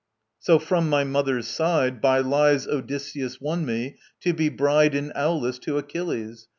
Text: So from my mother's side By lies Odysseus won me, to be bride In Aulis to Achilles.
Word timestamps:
So 0.39 0.57
from 0.57 0.89
my 0.89 1.03
mother's 1.03 1.45
side 1.47 2.01
By 2.01 2.21
lies 2.21 2.65
Odysseus 2.65 3.39
won 3.39 3.67
me, 3.67 3.97
to 4.21 4.33
be 4.33 4.49
bride 4.49 4.95
In 4.95 5.11
Aulis 5.11 5.59
to 5.59 5.77
Achilles. 5.77 6.47